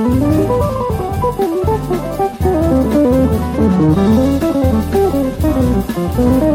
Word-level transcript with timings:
Thank 0.00 0.22
you. 6.44 6.49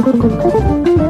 Saludos, 0.00 1.09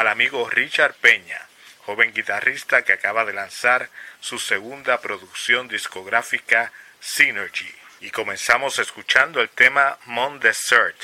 al 0.00 0.08
amigo 0.08 0.48
Richard 0.48 0.94
Peña, 0.94 1.38
joven 1.84 2.14
guitarrista 2.14 2.80
que 2.80 2.94
acaba 2.94 3.26
de 3.26 3.34
lanzar 3.34 3.90
su 4.20 4.38
segunda 4.38 4.98
producción 5.02 5.68
discográfica 5.68 6.72
Synergy. 7.00 7.70
Y 8.00 8.10
comenzamos 8.10 8.78
escuchando 8.78 9.42
el 9.42 9.50
tema 9.50 9.98
Mon 10.06 10.40
Desert. 10.40 10.96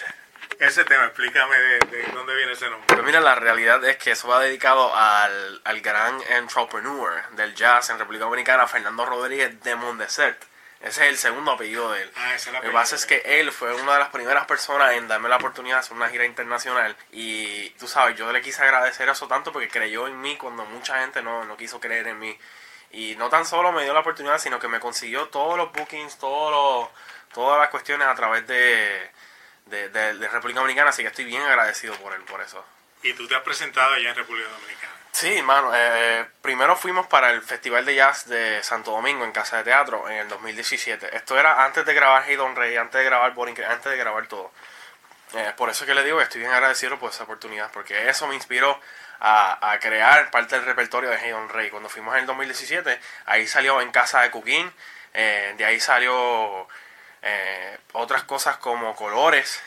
Ese 0.59 0.83
tema, 0.87 1.05
explícame 1.05 1.59
de, 1.59 2.07
dónde 2.15 2.35
viene 2.37 2.53
ese 2.53 2.71
nombre. 2.71 2.87
Pues 2.87 3.03
mira, 3.03 3.21
la 3.21 3.35
realidad 3.35 3.85
es 3.85 3.99
que 3.99 4.13
eso 4.13 4.29
va 4.29 4.41
dedicado 4.41 4.97
al, 4.97 5.61
al 5.65 5.81
gran 5.83 6.19
entrepreneur 6.31 7.23
del 7.33 7.55
jazz 7.55 7.91
en 7.91 7.99
República 7.99 8.25
Dominicana, 8.25 8.67
Fernando 8.67 9.05
Rodríguez 9.05 9.63
de 9.63 9.77
Mon 9.77 9.99
Desert 9.99 10.43
ese 10.81 11.05
es 11.05 11.11
el 11.11 11.19
segundo 11.19 11.53
apellido 11.53 11.91
de 11.93 12.03
él. 12.03 12.13
Ah, 12.17 12.37
Lo 12.53 12.61
que 12.61 12.71
pasa 12.71 12.97
es 12.97 13.07
que 13.07 13.23
él 13.25 13.51
fue 13.51 13.75
una 13.75 13.95
de 13.95 13.99
las 13.99 14.11
primeras 14.11 14.45
personas 14.47 14.93
en 14.93 15.09
darme 15.09 15.29
la 15.29 15.37
oportunidad 15.37 15.77
de 15.77 15.81
hacer 15.81 15.97
una 15.97 16.09
gira 16.09 16.25
internacional. 16.25 16.97
Y 17.13 17.71
tú 17.71 17.89
sabes, 17.89 18.17
yo 18.17 18.31
le 18.31 18.43
quise 18.43 18.63
agradecer 18.63 19.09
eso 19.09 19.27
tanto 19.27 19.53
porque 19.53 19.69
creyó 19.69 20.07
en 20.07 20.21
mí 20.21 20.37
cuando 20.37 20.65
mucha 20.67 21.01
gente 21.01 21.23
no, 21.23 21.45
no 21.45 21.57
quiso 21.57 21.81
creer 21.81 22.09
en 22.09 22.19
mí. 22.19 22.39
Y 22.93 23.17
no 23.17 23.29
tan 23.29 23.47
solo 23.47 23.73
me 23.73 23.85
dio 23.85 23.93
la 23.95 24.01
oportunidad, 24.01 24.39
sino 24.39 24.59
que 24.59 24.69
me 24.69 24.79
consiguió 24.79 25.29
todos 25.29 25.57
los 25.57 25.73
bookings, 25.73 26.19
todos 26.19 26.89
todas 27.33 27.59
las 27.59 27.69
cuestiones 27.71 28.07
a 28.07 28.15
través 28.15 28.47
de, 28.47 29.11
de, 29.67 29.89
de 29.89 30.29
República 30.29 30.61
Dominicana. 30.61 30.91
Así 30.91 31.03
que 31.03 31.09
estoy 31.09 31.25
bien 31.25 31.43
agradecido 31.43 31.95
por 31.97 32.13
él, 32.13 32.23
por 32.23 32.41
eso. 32.43 32.65
¿Y 33.03 33.13
tú 33.15 33.27
te 33.27 33.35
has 33.35 33.43
presentado 33.43 33.95
allá 33.95 34.11
en 34.11 34.17
República 34.17 34.49
Dominicana? 34.51 34.93
Sí, 35.19 35.35
hermano. 35.35 35.71
Eh, 35.75 36.27
primero 36.43 36.77
fuimos 36.77 37.07
para 37.07 37.31
el 37.31 37.41
Festival 37.41 37.87
de 37.87 37.95
Jazz 37.95 38.29
de 38.29 38.63
Santo 38.63 38.91
Domingo 38.91 39.25
en 39.25 39.33
Casa 39.33 39.57
de 39.57 39.65
Teatro 39.65 40.11
en 40.11 40.19
el 40.19 40.29
2017. 40.29 41.17
Esto 41.17 41.39
era 41.39 41.65
antes 41.65 41.87
de 41.87 41.95
grabar 41.95 42.25
Hey 42.27 42.37
Don 42.37 42.55
Rey, 42.55 42.77
antes 42.77 42.99
de 42.99 43.05
grabar 43.07 43.33
Boring, 43.33 43.57
antes 43.65 43.91
de 43.91 43.97
grabar 43.97 44.27
todo. 44.27 44.53
Eh, 45.33 45.55
por 45.57 45.71
eso 45.71 45.87
que 45.87 45.95
le 45.95 46.05
digo 46.05 46.19
que 46.19 46.25
estoy 46.25 46.43
bien 46.43 46.53
agradecido 46.53 46.99
por 46.99 47.13
esa 47.13 47.25
oportunidad, 47.25 47.71
porque 47.73 48.11
eso 48.11 48.27
me 48.29 48.35
inspiró 48.35 48.79
a, 49.21 49.79
crear 49.81 50.31
parte 50.31 50.57
del 50.57 50.67
repertorio 50.67 51.09
de 51.09 51.17
Hey 51.19 51.31
Don 51.31 51.49
Rey. 51.49 51.71
Cuando 51.71 51.89
fuimos 51.89 52.13
en 52.15 52.21
el 52.21 52.27
2017, 52.27 53.01
ahí 53.25 53.47
salió 53.47 53.81
En 53.81 53.93
Casa 53.93 54.21
de 54.21 54.31
Cuquín, 54.31 54.71
eh, 55.15 55.55
de 55.57 55.65
ahí 55.65 55.81
salió 55.81 56.69
otras 57.93 58.25
cosas 58.25 58.59
como 58.59 58.95
Colores, 58.95 59.63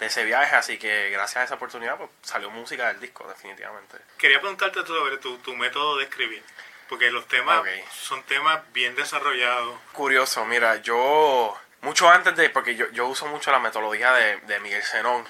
de 0.00 0.06
ese 0.06 0.24
viaje, 0.24 0.56
así 0.56 0.78
que 0.78 1.10
gracias 1.10 1.36
a 1.36 1.44
esa 1.44 1.54
oportunidad 1.56 1.98
pues, 1.98 2.10
salió 2.22 2.50
música 2.50 2.88
del 2.88 3.00
disco, 3.00 3.28
definitivamente. 3.28 3.98
Quería 4.16 4.40
preguntarte 4.40 4.84
sobre 4.84 5.18
tu, 5.18 5.36
tu 5.38 5.54
método 5.54 5.98
de 5.98 6.04
escribir, 6.04 6.42
porque 6.88 7.10
los 7.10 7.28
temas 7.28 7.62
son 7.92 8.22
temas 8.24 8.60
bien 8.72 8.96
desarrollados. 8.96 9.78
Curioso, 9.92 10.46
mira, 10.46 10.76
yo 10.76 11.54
mucho 11.82 12.08
antes 12.08 12.34
de, 12.34 12.48
porque 12.48 12.74
yo, 12.74 12.90
yo 12.92 13.06
uso 13.06 13.26
mucho 13.26 13.52
la 13.52 13.58
metodología 13.58 14.12
de, 14.14 14.38
de 14.38 14.58
Miguel 14.60 14.82
Zenón, 14.82 15.24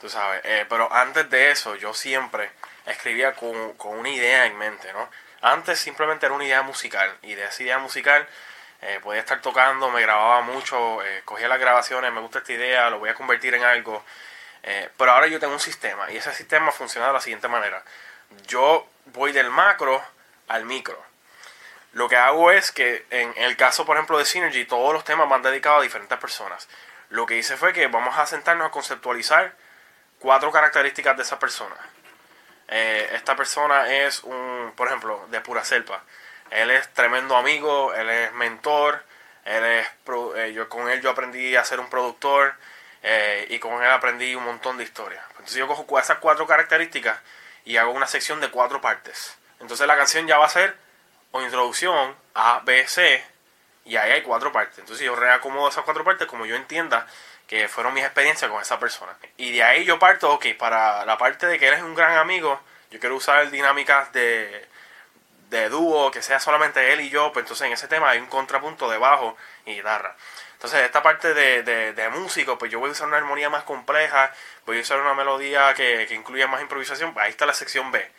tú 0.00 0.08
sabes, 0.08 0.40
eh, 0.44 0.64
pero 0.70 0.90
antes 0.90 1.28
de 1.28 1.50
eso 1.50 1.76
yo 1.76 1.92
siempre 1.92 2.50
escribía 2.86 3.34
con, 3.34 3.74
con, 3.74 3.98
una 3.98 4.08
idea 4.08 4.46
en 4.46 4.56
mente, 4.56 4.90
¿no? 4.94 5.10
Antes 5.42 5.78
simplemente 5.78 6.24
era 6.24 6.34
una 6.34 6.46
idea 6.46 6.62
musical 6.62 7.14
y 7.22 7.34
de 7.34 7.44
esa 7.44 7.62
idea 7.62 7.78
musical 7.78 8.26
eh, 8.82 9.00
podía 9.02 9.20
estar 9.20 9.40
tocando, 9.40 9.90
me 9.90 10.02
grababa 10.02 10.40
mucho, 10.42 11.02
eh, 11.02 11.22
cogía 11.24 11.48
las 11.48 11.58
grabaciones, 11.58 12.12
me 12.12 12.20
gusta 12.20 12.38
esta 12.38 12.52
idea, 12.52 12.90
lo 12.90 12.98
voy 12.98 13.10
a 13.10 13.14
convertir 13.14 13.54
en 13.54 13.64
algo, 13.64 14.04
eh, 14.62 14.88
pero 14.96 15.12
ahora 15.12 15.26
yo 15.26 15.40
tengo 15.40 15.52
un 15.52 15.60
sistema 15.60 16.10
y 16.10 16.16
ese 16.16 16.32
sistema 16.32 16.70
funciona 16.70 17.08
de 17.08 17.12
la 17.12 17.20
siguiente 17.20 17.48
manera. 17.48 17.82
Yo 18.46 18.86
voy 19.06 19.32
del 19.32 19.50
macro 19.50 20.02
al 20.48 20.64
micro. 20.64 21.02
Lo 21.92 22.08
que 22.08 22.16
hago 22.16 22.50
es 22.50 22.70
que 22.70 23.06
en 23.10 23.32
el 23.36 23.56
caso, 23.56 23.84
por 23.86 23.96
ejemplo, 23.96 24.18
de 24.18 24.24
Synergy, 24.24 24.66
todos 24.66 24.92
los 24.92 25.04
temas 25.04 25.28
van 25.28 25.42
dedicados 25.42 25.80
a 25.80 25.82
diferentes 25.82 26.18
personas. 26.18 26.68
Lo 27.08 27.26
que 27.26 27.36
hice 27.36 27.56
fue 27.56 27.72
que 27.72 27.86
vamos 27.86 28.16
a 28.18 28.26
sentarnos 28.26 28.68
a 28.68 28.70
conceptualizar 28.70 29.54
cuatro 30.18 30.52
características 30.52 31.16
de 31.16 31.22
esa 31.22 31.38
persona. 31.38 31.76
Eh, 32.68 33.10
esta 33.14 33.34
persona 33.34 33.92
es 33.92 34.22
un, 34.24 34.72
por 34.76 34.88
ejemplo, 34.88 35.26
de 35.30 35.40
pura 35.40 35.64
selva. 35.64 36.02
Él 36.50 36.70
es 36.70 36.92
tremendo 36.94 37.36
amigo, 37.36 37.94
él 37.94 38.08
es 38.08 38.32
mentor, 38.34 39.02
él 39.44 39.64
es, 39.64 39.86
eh, 40.36 40.52
yo 40.52 40.68
con 40.68 40.90
él 40.90 41.00
yo 41.00 41.10
aprendí 41.10 41.56
a 41.56 41.64
ser 41.64 41.80
un 41.80 41.88
productor 41.88 42.54
eh, 43.02 43.46
y 43.50 43.58
con 43.58 43.82
él 43.82 43.90
aprendí 43.90 44.34
un 44.34 44.44
montón 44.44 44.76
de 44.76 44.84
historias. 44.84 45.24
Entonces 45.30 45.56
yo 45.56 45.66
cojo 45.66 45.98
esas 45.98 46.18
cuatro 46.18 46.46
características 46.46 47.18
y 47.64 47.76
hago 47.76 47.92
una 47.92 48.06
sección 48.06 48.40
de 48.40 48.50
cuatro 48.50 48.80
partes. 48.80 49.36
Entonces 49.60 49.86
la 49.86 49.96
canción 49.96 50.26
ya 50.26 50.38
va 50.38 50.46
a 50.46 50.50
ser 50.50 50.76
o 51.30 51.42
introducción 51.42 52.14
A, 52.34 52.60
B, 52.64 52.86
C 52.86 53.24
y 53.84 53.96
ahí 53.96 54.12
hay 54.12 54.22
cuatro 54.22 54.52
partes. 54.52 54.78
Entonces 54.78 55.04
yo 55.04 55.16
reacomodo 55.16 55.68
esas 55.68 55.84
cuatro 55.84 56.04
partes 56.04 56.26
como 56.26 56.46
yo 56.46 56.56
entienda 56.56 57.06
que 57.46 57.68
fueron 57.68 57.94
mis 57.94 58.04
experiencias 58.04 58.50
con 58.50 58.60
esa 58.60 58.78
persona. 58.78 59.16
Y 59.38 59.52
de 59.52 59.62
ahí 59.62 59.84
yo 59.84 59.98
parto, 59.98 60.30
ok, 60.32 60.46
para 60.58 61.06
la 61.06 61.16
parte 61.16 61.46
de 61.46 61.58
que 61.58 61.66
eres 61.66 61.82
un 61.82 61.94
gran 61.94 62.18
amigo, 62.18 62.60
yo 62.90 63.00
quiero 63.00 63.16
usar 63.16 63.50
dinámicas 63.50 64.12
de, 64.12 64.68
de 65.50 65.68
dúo, 65.68 66.10
que 66.10 66.22
sea 66.22 66.40
solamente 66.40 66.92
él 66.92 67.00
y 67.00 67.10
yo, 67.10 67.32
pues 67.32 67.44
entonces 67.44 67.66
en 67.66 67.72
ese 67.72 67.88
tema 67.88 68.10
hay 68.10 68.18
un 68.18 68.26
contrapunto 68.26 68.88
de 68.90 68.98
bajo 68.98 69.36
y 69.66 69.74
guitarra. 69.74 70.16
Entonces 70.54 70.82
esta 70.82 71.02
parte 71.02 71.34
de, 71.34 71.62
de, 71.62 72.08
músico, 72.08 72.58
pues 72.58 72.70
yo 72.70 72.80
voy 72.80 72.88
a 72.88 72.92
usar 72.92 73.06
una 73.06 73.16
armonía 73.18 73.48
más 73.48 73.62
compleja, 73.62 74.32
voy 74.66 74.78
a 74.78 74.80
usar 74.80 75.00
una 75.00 75.14
melodía 75.14 75.72
que, 75.74 76.06
que 76.08 76.14
incluya 76.14 76.48
más 76.48 76.60
improvisación, 76.60 77.14
ahí 77.18 77.30
está 77.30 77.46
la 77.46 77.54
sección 77.54 77.92
B 77.92 78.10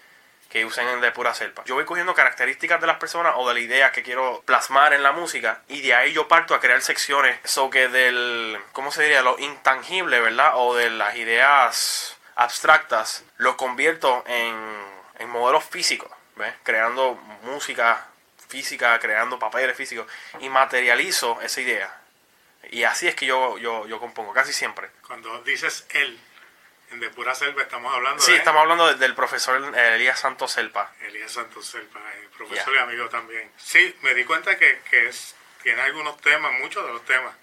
que 0.50 0.66
usen 0.66 1.00
de 1.00 1.12
pura 1.12 1.34
selva. 1.34 1.64
Yo 1.66 1.76
voy 1.76 1.86
cogiendo 1.86 2.16
características 2.16 2.82
de 2.82 2.88
las 2.88 2.98
personas 2.98 3.34
o 3.38 3.48
de 3.48 3.54
la 3.54 3.60
idea 3.60 3.92
que 3.92 4.02
quiero 4.02 4.42
plasmar 4.46 4.94
en 4.94 5.04
la 5.04 5.12
música 5.12 5.62
y 5.68 5.82
de 5.82 5.94
ahí 5.94 6.12
yo 6.12 6.28
parto 6.28 6.56
a 6.56 6.60
crear 6.60 6.82
secciones 6.82 7.40
so 7.44 7.70
que 7.70 7.88
del, 7.88 8.60
¿cómo 8.72 8.92
se 8.92 9.04
diría? 9.04 9.22
Lo 9.22 9.38
intangible, 9.38 10.20
¿verdad? 10.20 10.54
O 10.56 10.76
de 10.76 10.90
las 10.90 11.16
ideas 11.16 12.18
abstractas, 12.36 13.24
lo 13.38 13.58
convierto 13.58 14.24
en, 14.26 14.56
en 15.20 15.30
modelos 15.30 15.66
físicos, 15.66 16.10
¿ves? 16.40 16.54
Creando 16.64 17.14
música 17.44 18.08
física, 18.48 18.98
creando 19.00 19.38
papeles 19.38 19.78
físicos 19.78 20.08
y 20.40 20.50
materializo 20.50 21.40
esa 21.42 21.62
idea. 21.62 22.02
Y 22.72 22.84
así 22.84 23.08
es 23.08 23.16
que 23.16 23.28
yo, 23.28 23.58
yo, 23.60 23.86
yo 23.88 24.00
compongo, 24.00 24.34
casi 24.34 24.52
siempre. 24.52 24.90
Cuando 25.06 25.42
dices 25.44 25.86
él, 25.92 26.20
en 26.92 27.00
De 27.00 27.10
Pura 27.12 27.36
Selva 27.36 27.62
estamos 27.62 27.94
hablando 27.94 28.22
Sí, 28.22 28.34
estamos 28.34 28.62
hablando 28.62 28.96
del 28.96 29.14
profesor 29.14 29.78
Elías 29.78 30.20
Santos 30.20 30.52
Selpa. 30.54 30.92
Elías 31.02 31.32
Santos 31.32 31.68
Selpa, 31.68 32.00
eh, 32.00 32.30
profesor 32.36 32.74
y 32.74 32.80
amigo 32.80 33.08
también. 33.10 33.52
Sí, 33.58 33.96
me 34.02 34.16
di 34.16 34.24
cuenta 34.24 34.58
que, 34.58 34.82
que 34.90 35.12
tiene 35.62 35.82
algunos 35.82 36.20
temas, 36.22 36.52
muchos 36.54 36.86
de 36.86 36.94
los 36.94 37.06
temas 37.06 37.36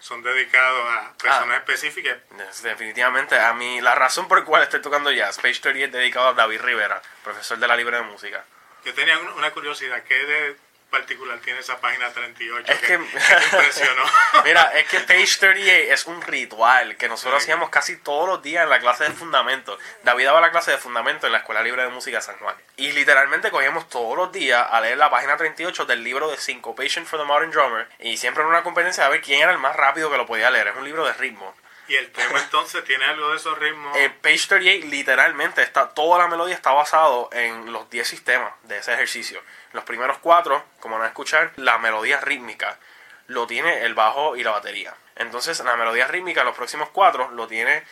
son 0.00 0.22
dedicados 0.22 0.88
a 0.88 1.12
personas 1.16 1.56
ah. 1.56 1.56
específicas. 1.58 2.16
Definitivamente, 2.62 3.38
a 3.38 3.52
mí 3.52 3.80
la 3.80 3.94
razón 3.94 4.26
por 4.26 4.40
la 4.40 4.44
cual 4.44 4.62
estoy 4.62 4.80
tocando 4.80 5.12
jazz, 5.12 5.36
Page 5.36 5.60
30 5.60 5.84
es 5.84 5.92
dedicado 5.92 6.28
a 6.28 6.32
David 6.32 6.60
Rivera, 6.62 7.00
profesor 7.22 7.58
de 7.58 7.68
la 7.68 7.76
Libre 7.76 7.98
de 7.98 8.02
Música. 8.02 8.44
Yo 8.84 8.94
tenía 8.94 9.18
una 9.18 9.50
curiosidad, 9.50 10.02
¿qué 10.04 10.14
de 10.14 10.56
particular 10.90 11.38
tiene 11.40 11.60
esa 11.60 11.80
página 11.80 12.10
38 12.12 12.72
es 12.72 12.78
que, 12.80 12.98
me 12.98 13.04
impresionó. 13.06 14.02
Mira, 14.44 14.62
es 14.76 14.86
que 14.88 15.00
Page 15.00 15.38
38 15.38 15.92
es 15.92 16.06
un 16.06 16.20
ritual 16.22 16.96
que 16.96 17.08
nosotros 17.08 17.42
hacíamos 17.42 17.70
casi 17.70 17.96
todos 17.96 18.28
los 18.28 18.42
días 18.42 18.64
en 18.64 18.70
la 18.70 18.80
clase 18.80 19.04
de 19.04 19.10
fundamento. 19.10 19.78
David 20.02 20.26
daba 20.26 20.40
la 20.40 20.50
clase 20.50 20.72
de 20.72 20.78
fundamento 20.78 21.26
en 21.26 21.32
la 21.32 21.38
Escuela 21.38 21.62
Libre 21.62 21.82
de 21.82 21.88
Música 21.88 22.20
San 22.20 22.36
Juan. 22.38 22.54
Y 22.76 22.92
literalmente 22.92 23.50
cogíamos 23.50 23.88
todos 23.88 24.16
los 24.16 24.32
días 24.32 24.66
a 24.70 24.80
leer 24.80 24.98
la 24.98 25.10
página 25.10 25.36
38 25.36 25.86
del 25.86 26.04
libro 26.04 26.30
de 26.30 26.36
Syncopation 26.36 27.06
for 27.06 27.18
the 27.18 27.24
Modern 27.24 27.50
Drummer. 27.50 27.88
Y 27.98 28.16
siempre 28.16 28.42
en 28.42 28.48
una 28.48 28.62
competencia 28.62 29.06
a 29.06 29.08
ver 29.08 29.22
quién 29.22 29.40
era 29.40 29.52
el 29.52 29.58
más 29.58 29.76
rápido 29.76 30.10
que 30.10 30.16
lo 30.16 30.26
podía 30.26 30.50
leer. 30.50 30.68
Es 30.68 30.76
un 30.76 30.84
libro 30.84 31.06
de 31.06 31.12
ritmo. 31.14 31.54
¿Y 31.90 31.96
el 31.96 32.12
tema 32.12 32.38
entonces 32.44 32.84
tiene 32.84 33.04
algo 33.04 33.30
de 33.30 33.36
esos 33.36 33.58
ritmos? 33.58 33.96
El 33.96 34.12
Page 34.12 34.46
38 34.48 34.86
literalmente 34.86 35.62
está, 35.62 35.88
toda 35.88 36.20
la 36.20 36.28
melodía 36.28 36.54
está 36.54 36.70
basado 36.70 37.28
en 37.32 37.72
los 37.72 37.90
10 37.90 38.06
sistemas 38.06 38.52
de 38.62 38.78
ese 38.78 38.94
ejercicio. 38.94 39.42
Los 39.72 39.82
primeros 39.82 40.18
cuatro, 40.18 40.64
como 40.78 40.96
van 40.96 41.06
a 41.06 41.08
escuchar, 41.08 41.52
la 41.56 41.78
melodía 41.78 42.20
rítmica 42.20 42.78
lo 43.26 43.46
tiene 43.46 43.84
el 43.84 43.94
bajo 43.94 44.36
y 44.36 44.44
la 44.44 44.52
batería. 44.52 44.94
Entonces 45.16 45.58
la 45.60 45.76
melodía 45.76 46.06
rítmica, 46.06 46.44
los 46.44 46.54
próximos 46.54 46.88
cuatro, 46.90 47.30
lo 47.32 47.48
tiene 47.48 47.82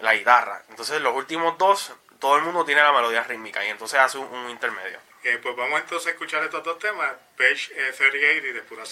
la 0.00 0.14
guitarra. 0.14 0.62
Entonces 0.70 1.00
los 1.00 1.14
últimos 1.16 1.58
dos, 1.58 1.92
todo 2.20 2.36
el 2.36 2.44
mundo 2.44 2.64
tiene 2.64 2.82
la 2.82 2.92
melodía 2.92 3.24
rítmica 3.24 3.64
y 3.64 3.70
entonces 3.70 3.98
hace 3.98 4.18
un, 4.18 4.50
intermedio. 4.50 5.00
Eh, 5.24 5.38
pues 5.42 5.56
vamos 5.56 5.80
entonces 5.80 6.06
a 6.06 6.10
escuchar 6.10 6.44
estos 6.44 6.62
dos 6.62 6.78
temas, 6.78 7.12
Page 7.36 7.72
38 7.96 8.46
y 8.46 8.52
de 8.52 8.62
Pura 8.62 8.84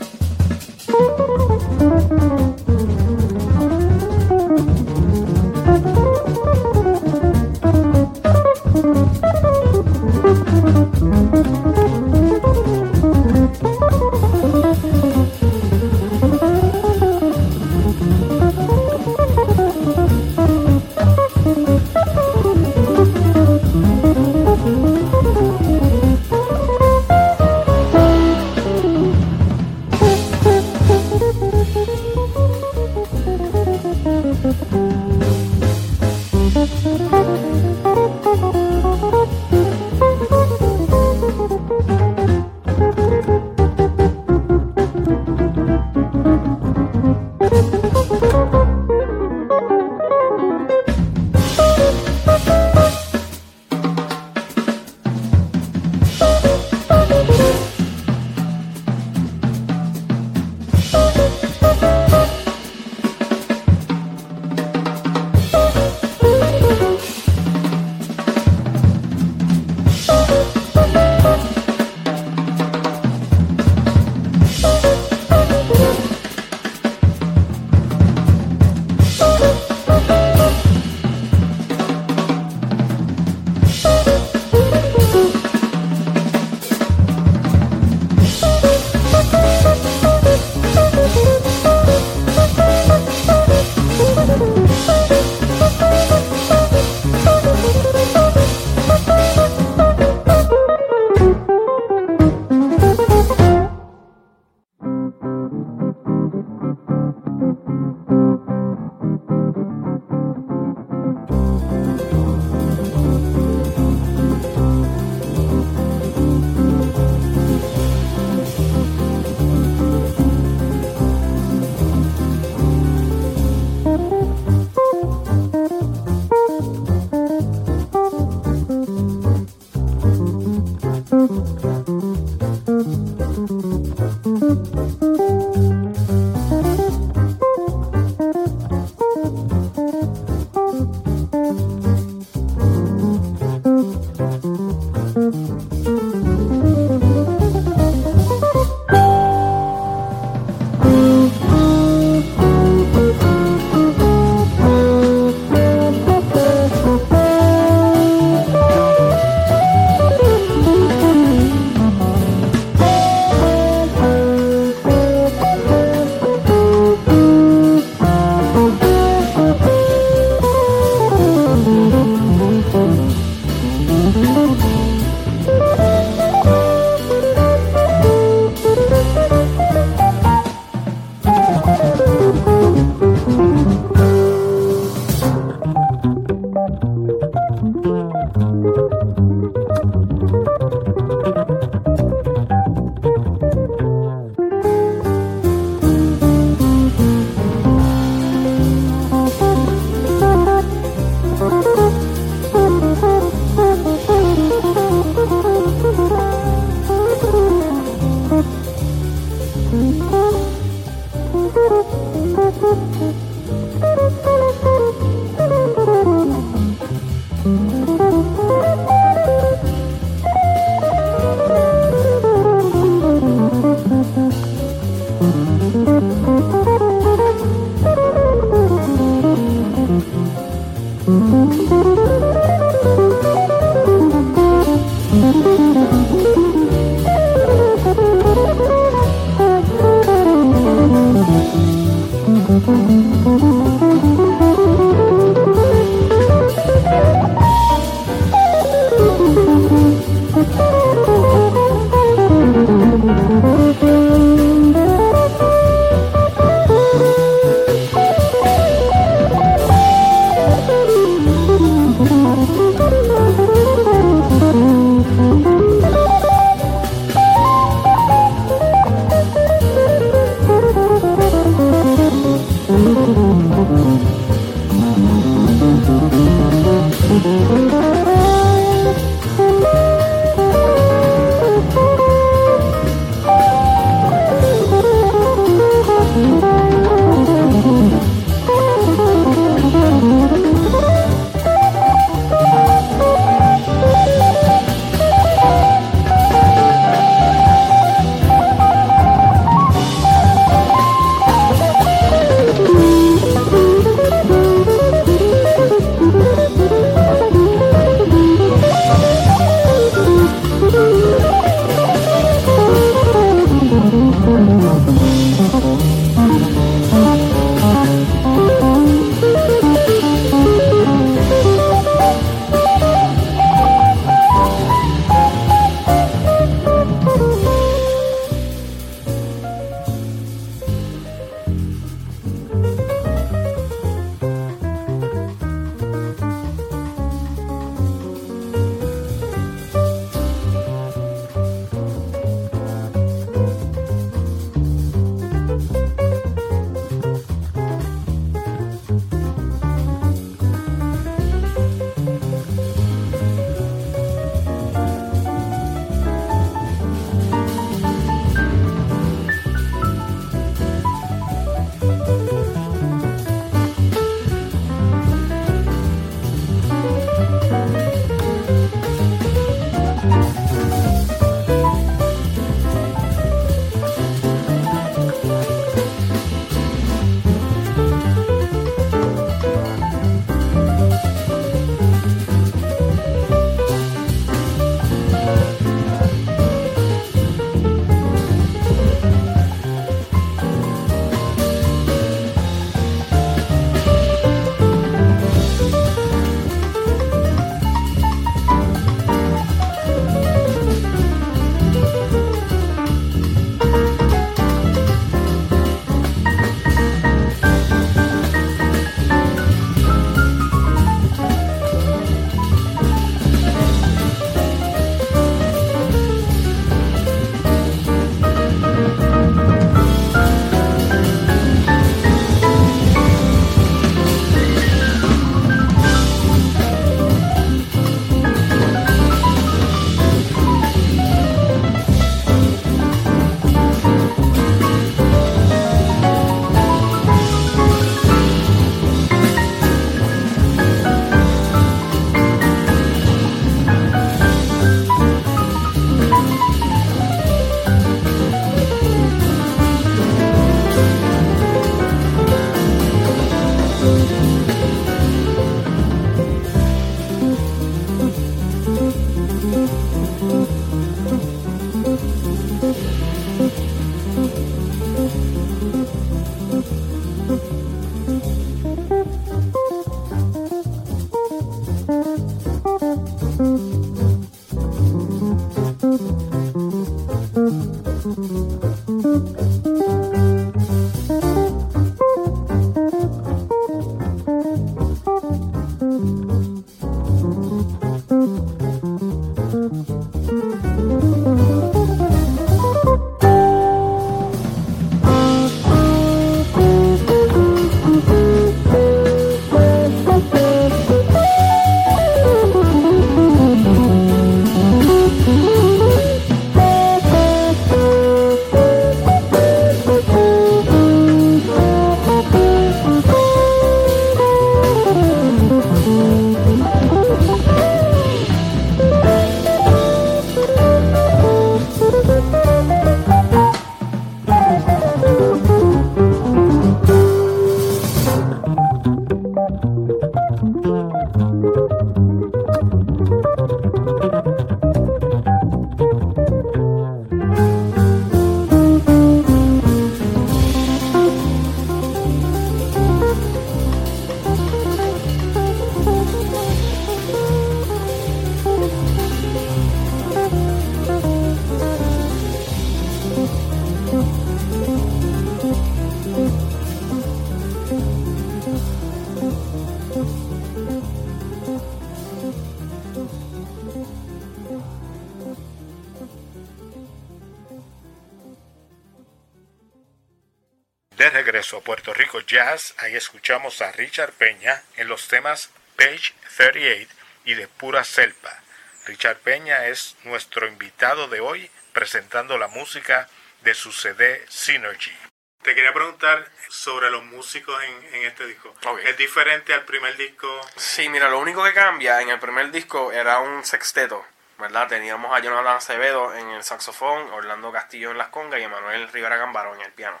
regreso 571.44 571.58
a 571.58 571.60
Puerto 571.60 571.92
Rico 571.92 572.20
Jazz, 572.20 572.74
ahí 572.78 572.96
escuchamos 572.96 573.60
a 573.60 573.70
Richard 573.72 574.12
Peña 574.12 574.62
en 574.76 574.88
los 574.88 575.08
temas 575.08 575.50
Page 575.76 576.14
38 576.38 576.88
y 577.26 577.34
de 577.34 577.48
Pura 577.48 577.84
Selva. 577.84 578.40
Richard 578.86 579.18
Peña 579.18 579.66
es 579.66 579.94
nuestro 580.04 580.46
invitado 580.46 581.06
de 581.08 581.20
hoy 581.20 581.50
presentando 581.74 582.38
la 582.38 582.48
música 582.48 583.10
de 583.42 583.52
su 583.52 583.72
CD 583.72 584.24
Synergy. 584.30 584.96
Te 585.42 585.54
quería 585.54 585.74
preguntar 585.74 586.30
sobre 586.48 586.90
los 586.90 587.04
músicos 587.04 587.62
en, 587.62 588.06
este 588.06 588.26
disco. 588.26 588.54
¿Es 588.82 588.96
diferente 588.96 589.52
al 589.52 589.66
primer 589.66 589.98
disco? 589.98 590.40
Sí, 590.56 590.88
mira, 590.88 591.10
lo 591.10 591.18
único 591.18 591.44
que 591.44 591.52
cambia 591.52 592.00
en 592.00 592.08
el 592.08 592.18
primer 592.20 592.50
disco 592.52 592.90
era 592.90 593.18
un 593.18 593.44
sexteto, 593.44 594.02
¿verdad? 594.38 594.68
Teníamos 594.68 595.14
a 595.14 595.20
Jonathan 595.20 595.58
Acevedo 595.58 596.14
en 596.14 596.30
el 596.30 596.42
saxofón, 596.42 597.10
Orlando 597.10 597.52
Castillo 597.52 597.90
en 597.90 597.98
las 597.98 598.08
congas 598.08 598.40
y 598.40 598.48
Manuel 598.48 598.88
Rivera 598.88 599.18
Gambaro 599.18 599.54
en 599.54 599.60
el 599.60 599.72
piano. 599.72 600.00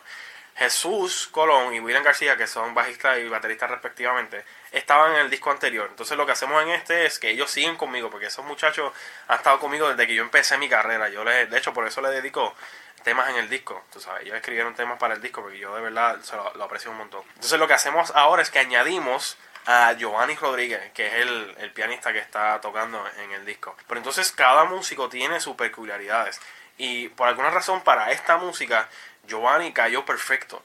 Jesús 0.56 1.28
Colón 1.32 1.74
y 1.74 1.80
William 1.80 2.04
García, 2.04 2.36
que 2.36 2.46
son 2.46 2.74
bajistas 2.74 3.18
y 3.18 3.28
bateristas 3.28 3.70
respectivamente, 3.70 4.44
estaban 4.70 5.12
en 5.14 5.22
el 5.22 5.30
disco 5.30 5.50
anterior. 5.50 5.88
Entonces 5.90 6.16
lo 6.16 6.24
que 6.26 6.32
hacemos 6.32 6.62
en 6.62 6.70
este 6.70 7.06
es 7.06 7.18
que 7.18 7.30
ellos 7.30 7.50
siguen 7.50 7.76
conmigo, 7.76 8.08
porque 8.08 8.26
esos 8.26 8.44
muchachos 8.44 8.92
han 9.26 9.38
estado 9.38 9.58
conmigo 9.58 9.88
desde 9.88 10.06
que 10.06 10.14
yo 10.14 10.22
empecé 10.22 10.56
mi 10.56 10.68
carrera. 10.68 11.08
Yo 11.08 11.24
les, 11.24 11.50
de 11.50 11.58
hecho, 11.58 11.72
por 11.74 11.86
eso 11.86 12.00
les 12.00 12.12
dedico 12.12 12.54
temas 13.02 13.28
en 13.30 13.36
el 13.36 13.48
disco. 13.48 13.84
Tú 13.92 14.00
sabes, 14.00 14.22
ellos 14.22 14.36
escribieron 14.36 14.74
temas 14.74 14.98
para 14.98 15.14
el 15.14 15.20
disco 15.20 15.42
porque 15.42 15.58
yo 15.58 15.74
de 15.74 15.82
verdad 15.82 16.20
se 16.22 16.36
lo, 16.36 16.62
aprecio 16.62 16.90
un 16.90 16.98
montón. 16.98 17.22
Entonces 17.34 17.58
lo 17.58 17.66
que 17.66 17.74
hacemos 17.74 18.12
ahora 18.14 18.42
es 18.42 18.50
que 18.50 18.60
añadimos 18.60 19.36
a 19.66 19.92
Giovanni 19.94 20.34
Rodríguez, 20.36 20.92
que 20.92 21.06
es 21.06 21.14
el, 21.14 21.54
el 21.58 21.72
pianista 21.72 22.12
que 22.12 22.18
está 22.18 22.60
tocando 22.60 23.04
en 23.18 23.32
el 23.32 23.44
disco. 23.44 23.76
Pero 23.88 23.98
entonces 23.98 24.30
cada 24.30 24.64
músico 24.64 25.08
tiene 25.08 25.40
sus 25.40 25.56
peculiaridades. 25.56 26.40
Y 26.76 27.08
por 27.10 27.28
alguna 27.28 27.50
razón 27.50 27.82
para 27.82 28.10
esta 28.10 28.36
música 28.36 28.88
Giovanni 29.26 29.72
cayó 29.72 30.04
perfecto. 30.04 30.62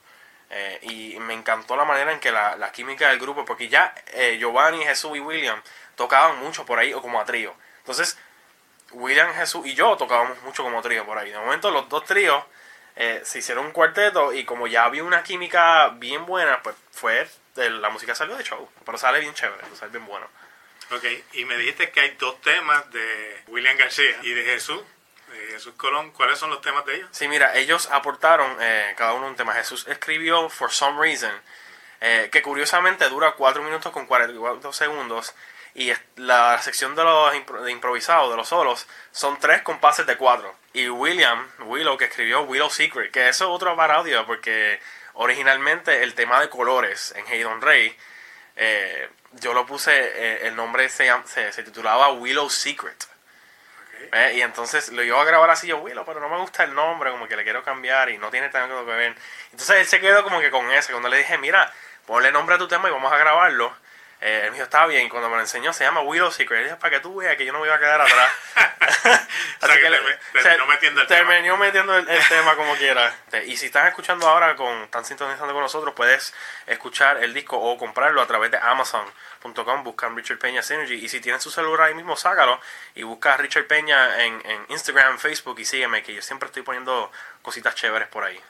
Eh, 0.52 0.78
y 0.82 1.20
me 1.20 1.34
encantó 1.34 1.76
la 1.76 1.84
manera 1.84 2.12
en 2.12 2.18
que 2.18 2.32
la, 2.32 2.56
la 2.56 2.72
química 2.72 3.08
del 3.08 3.20
grupo, 3.20 3.44
porque 3.44 3.68
ya 3.68 3.94
eh, 4.08 4.36
Giovanni, 4.38 4.84
Jesús 4.84 5.16
y 5.16 5.20
William 5.20 5.62
tocaban 5.94 6.38
mucho 6.40 6.66
por 6.66 6.78
ahí 6.78 6.92
o 6.92 7.00
como 7.00 7.20
a 7.20 7.24
trío. 7.24 7.54
Entonces, 7.78 8.18
William, 8.92 9.32
Jesús 9.34 9.66
y 9.66 9.74
yo 9.74 9.96
tocábamos 9.96 10.40
mucho 10.42 10.62
como 10.62 10.82
trío 10.82 11.06
por 11.06 11.18
ahí. 11.18 11.30
De 11.30 11.38
momento 11.38 11.70
los 11.70 11.88
dos 11.88 12.04
tríos 12.04 12.42
eh, 12.96 13.20
se 13.24 13.38
hicieron 13.38 13.66
un 13.66 13.72
cuarteto 13.72 14.32
y 14.32 14.44
como 14.44 14.66
ya 14.66 14.84
había 14.84 15.04
una 15.04 15.22
química 15.22 15.88
bien 15.90 16.26
buena, 16.26 16.60
pues 16.62 16.74
fue, 16.90 17.28
la 17.54 17.90
música 17.90 18.14
salió 18.14 18.36
de 18.36 18.44
show, 18.44 18.68
pero 18.84 18.98
sale 18.98 19.20
bien 19.20 19.34
chévere, 19.34 19.62
sale 19.78 19.92
bien 19.92 20.06
bueno. 20.06 20.26
Ok, 20.90 21.04
y 21.34 21.44
me 21.44 21.56
dijiste 21.56 21.90
que 21.90 22.00
hay 22.00 22.10
dos 22.18 22.40
temas 22.40 22.90
de 22.90 23.42
William 23.46 23.76
García 23.76 24.16
y 24.22 24.32
de 24.32 24.44
Jesús. 24.44 24.82
Jesús 25.48 25.74
Colón, 25.76 26.10
¿cuáles 26.12 26.38
son 26.38 26.50
los 26.50 26.60
temas 26.60 26.84
de 26.84 26.96
ellos? 26.96 27.08
Sí, 27.12 27.28
mira, 27.28 27.54
ellos 27.56 27.88
aportaron 27.90 28.56
eh, 28.60 28.94
cada 28.96 29.14
uno 29.14 29.26
un 29.26 29.36
tema. 29.36 29.54
Jesús 29.54 29.86
escribió 29.88 30.48
For 30.48 30.70
Some 30.70 31.00
Reason, 31.00 31.32
eh, 32.00 32.28
que 32.32 32.42
curiosamente 32.42 33.08
dura 33.08 33.32
4 33.32 33.62
minutos 33.62 33.92
con 33.92 34.06
44 34.06 34.72
segundos. 34.72 35.34
Y 35.74 35.92
la 36.16 36.60
sección 36.60 36.96
de 36.96 37.04
los 37.04 37.32
de 37.64 37.70
improvisados, 37.70 38.30
de 38.30 38.36
los 38.36 38.48
solos, 38.48 38.88
son 39.12 39.38
tres 39.38 39.62
compases 39.62 40.04
de 40.04 40.16
cuatro. 40.16 40.52
Y 40.72 40.88
William, 40.88 41.46
Willow, 41.60 41.96
que 41.96 42.06
escribió 42.06 42.42
Willow 42.42 42.70
Secret, 42.70 43.12
que 43.12 43.28
eso 43.28 43.44
es 43.44 43.50
otro 43.50 43.76
parodia, 43.76 44.26
porque 44.26 44.80
originalmente 45.14 46.02
el 46.02 46.14
tema 46.14 46.40
de 46.40 46.48
colores 46.48 47.14
en 47.16 47.24
Hey 47.28 47.42
Don 47.42 47.60
Rey, 47.60 47.96
eh, 48.56 49.08
yo 49.34 49.54
lo 49.54 49.64
puse, 49.64 50.46
el 50.48 50.56
nombre 50.56 50.88
se, 50.88 51.08
se, 51.26 51.52
se 51.52 51.62
titulaba 51.62 52.12
Willow 52.12 52.50
Secret. 52.50 53.09
Eh, 54.12 54.34
y 54.36 54.42
entonces 54.42 54.90
lo 54.90 55.02
iba 55.02 55.20
a 55.20 55.24
grabar 55.24 55.50
así 55.50 55.66
yo, 55.66 55.78
Willow, 55.78 56.04
pero 56.04 56.20
no 56.20 56.28
me 56.28 56.38
gusta 56.38 56.64
el 56.64 56.74
nombre, 56.74 57.10
como 57.10 57.28
que 57.28 57.36
le 57.36 57.44
quiero 57.44 57.62
cambiar 57.62 58.10
y 58.10 58.18
no 58.18 58.30
tiene 58.30 58.48
tanto 58.48 58.84
que 58.84 58.92
ver. 58.92 59.14
Entonces 59.52 59.76
él 59.76 59.86
se 59.86 60.00
quedó 60.00 60.22
como 60.24 60.40
que 60.40 60.50
con 60.50 60.70
ese. 60.70 60.92
Cuando 60.92 61.08
le 61.08 61.18
dije, 61.18 61.38
mira, 61.38 61.72
ponle 62.06 62.32
nombre 62.32 62.56
a 62.56 62.58
tu 62.58 62.68
tema 62.68 62.88
y 62.88 62.92
vamos 62.92 63.12
a 63.12 63.18
grabarlo. 63.18 63.72
Eh, 64.20 64.42
él 64.44 64.50
me 64.50 64.56
dijo, 64.56 64.64
está 64.64 64.86
bien. 64.86 65.08
Cuando 65.08 65.28
me 65.28 65.36
lo 65.36 65.40
enseñó, 65.40 65.72
se 65.72 65.84
llama 65.84 66.00
Willow 66.02 66.30
Secret. 66.30 66.64
Dije, 66.64 66.76
para 66.76 66.96
que 66.96 67.00
tú 67.00 67.16
veas 67.16 67.36
que 67.36 67.44
yo 67.44 67.52
no 67.52 67.60
me 67.60 67.66
iba 67.66 67.76
a 67.76 67.78
quedar 67.78 68.00
atrás. 68.00 68.32
Así 69.60 69.72
que, 69.80 70.40
terminó 70.42 70.66
metiendo 70.66 71.00
el 71.00 71.06
terminó 71.06 71.56
metiendo 71.56 71.96
el, 71.96 72.28
tema 72.28 72.56
como 72.56 72.74
quiera. 72.76 73.14
Y 73.46 73.56
si 73.56 73.66
estás 73.66 73.88
escuchando 73.88 74.28
ahora, 74.28 74.56
con 74.56 74.82
están 74.82 75.04
sintonizando 75.04 75.52
con 75.52 75.62
nosotros, 75.62 75.94
puedes 75.94 76.34
escuchar 76.66 77.22
el 77.22 77.32
disco 77.32 77.58
o 77.58 77.78
comprarlo 77.78 78.20
a 78.20 78.26
través 78.26 78.50
de 78.50 78.58
Amazon.com. 78.58 79.84
Buscan 79.84 80.16
Richard 80.16 80.38
Peña 80.38 80.62
Synergy. 80.62 80.94
Y 80.94 81.08
si 81.08 81.20
tienes 81.20 81.42
su 81.42 81.50
celular 81.50 81.88
ahí 81.88 81.94
mismo, 81.94 82.16
sácalo 82.16 82.60
y 82.94 83.02
busca 83.02 83.34
a 83.34 83.36
Richard 83.38 83.66
Peña 83.66 84.22
en, 84.24 84.40
en 84.44 84.66
Instagram, 84.68 85.18
Facebook 85.18 85.58
y 85.60 85.64
sígueme, 85.64 86.02
que 86.02 86.14
yo 86.14 86.22
siempre 86.22 86.46
estoy 86.46 86.62
poniendo 86.62 87.10
cositas 87.42 87.74
chéveres 87.74 88.08
por 88.08 88.24
ahí. 88.24 88.40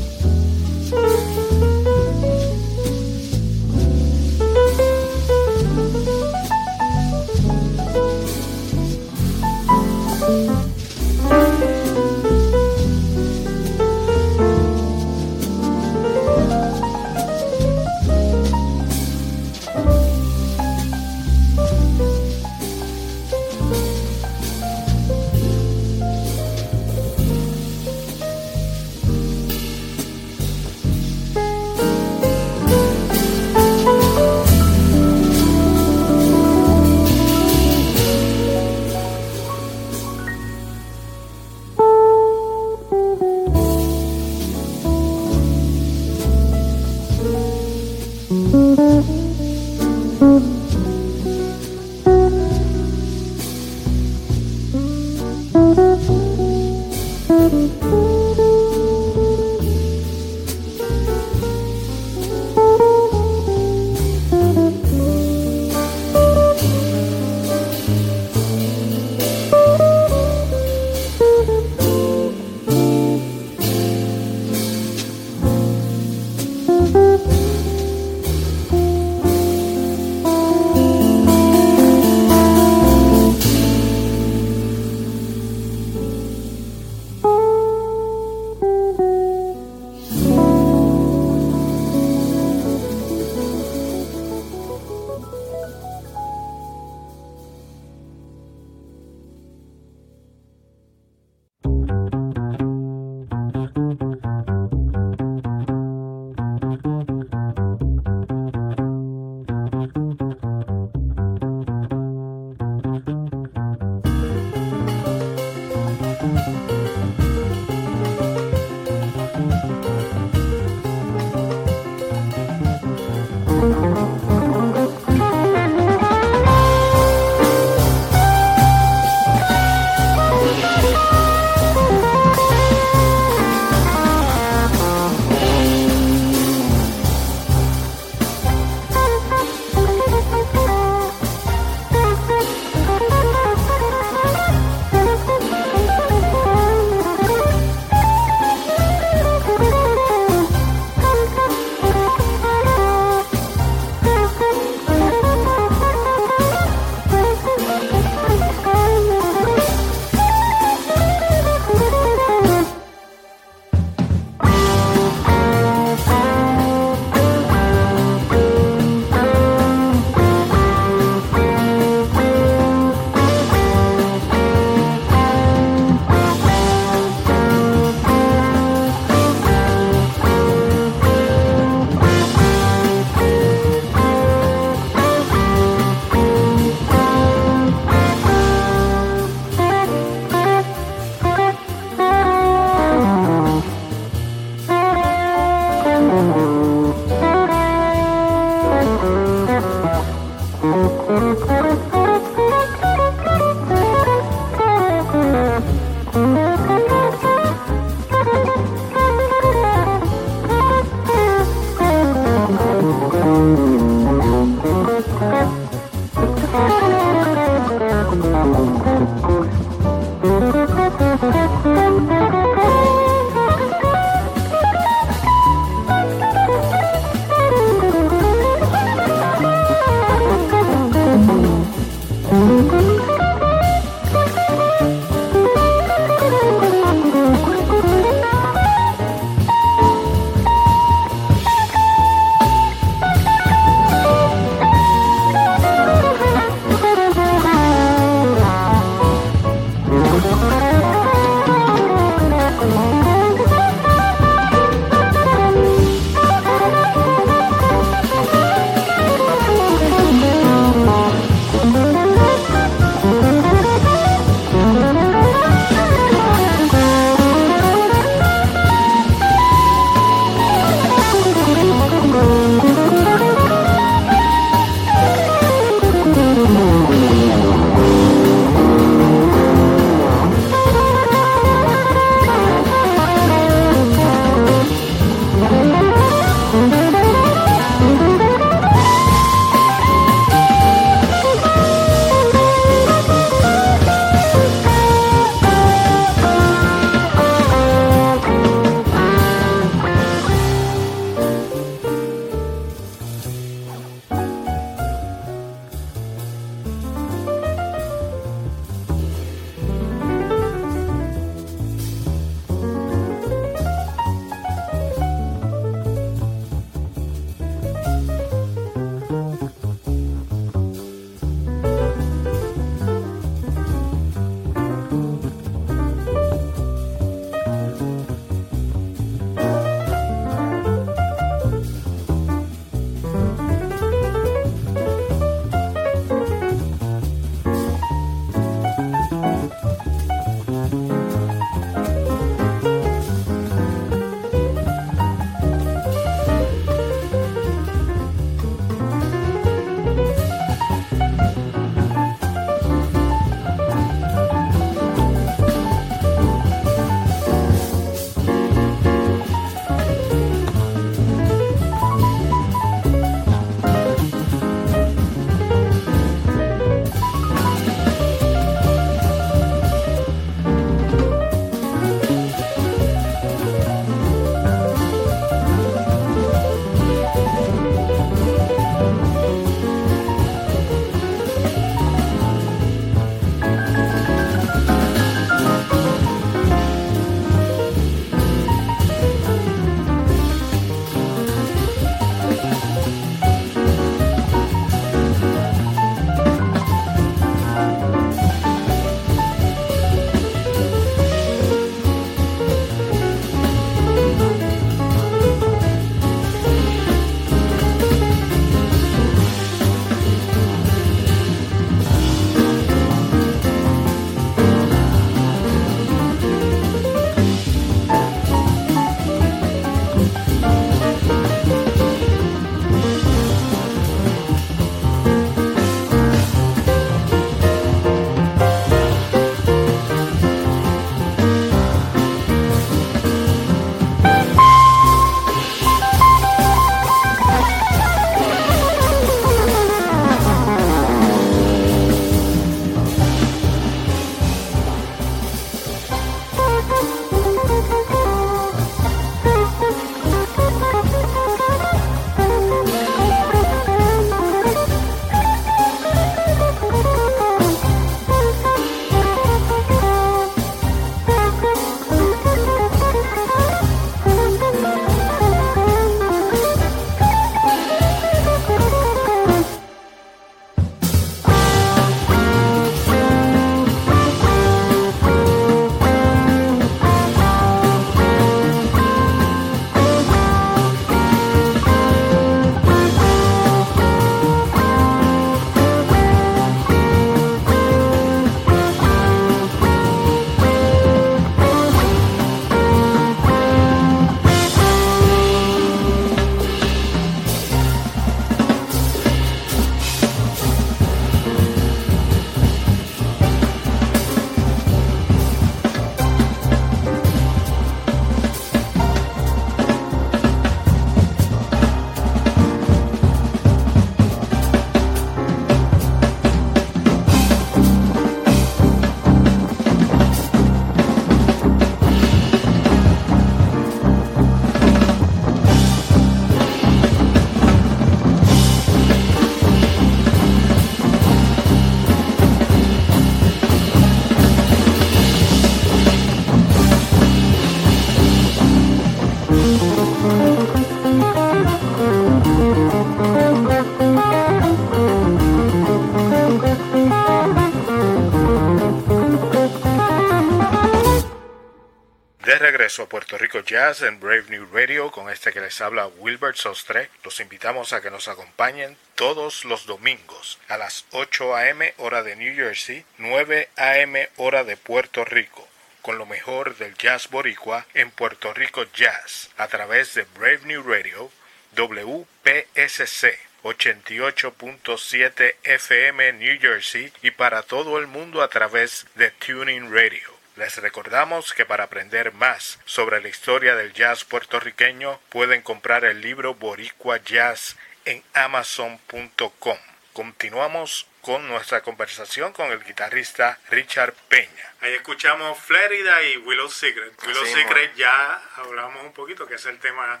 Regreso 552.72 552.84
a 552.84 552.88
Puerto 552.88 553.18
Rico 553.18 553.40
Jazz 553.40 553.82
en 553.82 554.00
Brave 554.00 554.24
New 554.30 554.46
Radio 554.50 554.90
con 554.90 555.10
este 555.10 555.30
que 555.30 555.42
les 555.42 555.60
habla 555.60 555.88
Wilbert 555.88 556.36
Sostre. 556.36 556.88
Los 557.04 557.20
invitamos 557.20 557.74
a 557.74 557.82
que 557.82 557.90
nos 557.90 558.08
acompañen 558.08 558.78
todos 558.94 559.44
los 559.44 559.66
domingos 559.66 560.38
a 560.48 560.56
las 560.56 560.86
8 560.92 561.36
a.m. 561.36 561.74
hora 561.76 562.02
de 562.02 562.16
New 562.16 562.34
Jersey, 562.34 562.86
9 562.96 563.50
a.m. 563.56 564.08
hora 564.16 564.44
de 564.44 564.56
Puerto 564.56 565.04
Rico 565.04 565.46
con 565.82 565.98
lo 565.98 566.06
mejor 566.06 566.56
del 566.56 566.74
jazz 566.78 567.10
boricua 567.10 567.66
en 567.74 567.90
Puerto 567.90 568.32
Rico 568.32 568.64
Jazz 568.72 569.28
a 569.36 569.48
través 569.48 569.92
de 569.92 570.06
Brave 570.14 570.40
New 570.44 570.62
Radio 570.62 571.10
WPSC 571.54 573.18
88.7 573.42 575.34
FM 575.42 576.12
New 576.14 576.40
Jersey 576.40 576.90
y 577.02 577.10
para 577.10 577.42
todo 577.42 577.78
el 577.78 577.86
mundo 577.86 578.22
a 578.22 578.28
través 578.28 578.86
de 578.94 579.10
Tuning 579.10 579.70
Radio. 579.70 580.11
Les 580.36 580.56
recordamos 580.56 581.34
que 581.34 581.44
para 581.44 581.64
aprender 581.64 582.12
más 582.14 582.58
sobre 582.64 583.02
la 583.02 583.08
historia 583.08 583.54
del 583.54 583.74
jazz 583.74 584.04
puertorriqueño 584.04 584.98
pueden 585.10 585.42
comprar 585.42 585.84
el 585.84 586.00
libro 586.00 586.34
Boricua 586.34 586.96
Jazz 586.96 587.56
en 587.84 588.02
amazon.com. 588.14 589.58
Continuamos 589.92 590.86
con 591.02 591.28
nuestra 591.28 591.60
conversación 591.60 592.32
con 592.32 592.50
el 592.50 592.64
guitarrista 592.64 593.38
Richard 593.50 593.92
Peña. 594.08 594.54
Ahí 594.62 594.72
escuchamos 594.72 595.38
Florida 595.38 596.02
y 596.02 596.16
Willow 596.16 596.48
Secret. 596.48 596.94
Willow 597.06 597.26
Secret 597.26 597.74
ya 597.74 598.22
hablamos 598.36 598.84
un 598.84 598.94
poquito, 598.94 599.26
que 599.26 599.34
es 599.34 599.44
el 599.44 599.58
tema 599.58 600.00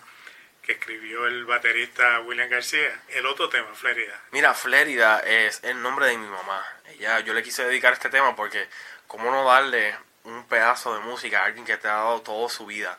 que 0.62 0.72
escribió 0.72 1.26
el 1.26 1.44
baterista 1.44 2.20
William 2.20 2.48
García. 2.48 3.02
El 3.08 3.26
otro 3.26 3.50
tema, 3.50 3.74
Florida. 3.74 4.18
Mira, 4.30 4.54
Florida 4.54 5.20
es 5.26 5.62
el 5.62 5.82
nombre 5.82 6.06
de 6.06 6.16
mi 6.16 6.26
mamá. 6.26 6.64
Ella, 6.86 7.20
yo 7.20 7.34
le 7.34 7.42
quise 7.42 7.64
dedicar 7.64 7.92
este 7.92 8.08
tema 8.08 8.34
porque, 8.34 8.66
¿cómo 9.06 9.30
no 9.30 9.44
darle 9.44 9.94
un 10.24 10.44
pedazo 10.44 10.94
de 10.94 11.00
música 11.00 11.44
alguien 11.44 11.64
que 11.64 11.76
te 11.76 11.88
ha 11.88 11.94
dado 11.94 12.22
toda 12.22 12.48
su 12.48 12.66
vida, 12.66 12.98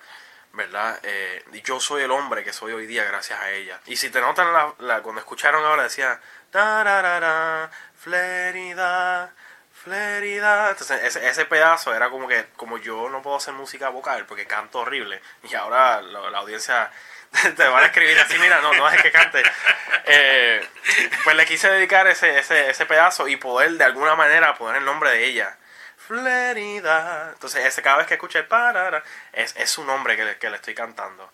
¿verdad? 0.51 0.99
Eh, 1.03 1.43
yo 1.63 1.79
soy 1.79 2.03
el 2.03 2.11
hombre 2.11 2.43
que 2.43 2.53
soy 2.53 2.73
hoy 2.73 2.85
día 2.85 3.03
gracias 3.05 3.39
a 3.39 3.51
ella. 3.51 3.79
Y 3.85 3.95
si 3.95 4.09
te 4.09 4.21
notan, 4.21 4.53
la, 4.79 5.01
cuando 5.01 5.21
escucharon 5.21 5.63
ahora 5.65 5.83
decía, 5.83 6.19
Flerida, 7.97 9.31
Flerida. 9.83 10.69
Entonces 10.69 11.03
ese, 11.03 11.27
ese, 11.27 11.45
pedazo 11.45 11.93
era 11.93 12.09
como 12.09 12.27
que, 12.27 12.47
como 12.55 12.77
yo 12.77 13.09
no 13.09 13.21
puedo 13.21 13.37
hacer 13.37 13.53
música 13.53 13.89
vocal 13.89 14.25
porque 14.25 14.45
canto 14.45 14.79
horrible, 14.79 15.21
y 15.43 15.55
ahora 15.55 16.01
la, 16.01 16.37
audiencia 16.39 16.91
te 17.55 17.67
van 17.67 17.83
a 17.83 17.87
escribir 17.87 18.19
así, 18.19 18.37
mira, 18.39 18.61
no, 18.61 18.73
no 18.73 18.89
es 18.89 19.01
que 19.01 19.11
cante. 19.11 19.43
Eh, 20.05 20.67
pues 21.23 21.35
le 21.35 21.45
quise 21.45 21.69
dedicar 21.69 22.07
ese, 22.07 22.37
ese, 22.37 22.69
ese 22.69 22.85
pedazo 22.85 23.27
y 23.27 23.37
poder 23.37 23.71
de 23.71 23.85
alguna 23.85 24.15
manera 24.15 24.55
poner 24.55 24.77
el 24.77 24.85
nombre 24.85 25.11
de 25.11 25.25
ella 25.25 25.57
Florida. 26.07 27.31
Entonces, 27.33 27.65
ese, 27.65 27.81
cada 27.81 27.97
vez 27.97 28.07
que 28.07 28.15
escuche 28.15 28.43
parara, 28.43 29.03
es, 29.31 29.55
es 29.55 29.69
su 29.69 29.83
nombre 29.83 30.15
que 30.15 30.37
que 30.37 30.49
le 30.49 30.55
estoy 30.57 30.73
cantando. 30.75 31.29